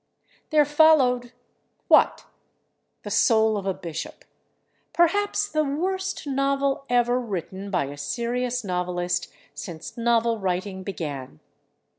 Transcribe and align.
There 0.49 0.65
followed—what? 0.65 2.25
"The 3.03 3.11
Soul 3.11 3.55
of 3.55 3.67
a 3.67 3.73
Bishop," 3.75 4.25
perhaps 4.93 5.47
the 5.47 5.63
worst 5.63 6.25
novel 6.25 6.85
ever 6.89 7.19
written 7.19 7.69
by 7.69 7.85
a 7.85 7.97
serious 7.97 8.63
novelist 8.63 9.31
since 9.53 9.95
novel 9.99 10.39
writing 10.39 10.81
began. 10.81 11.39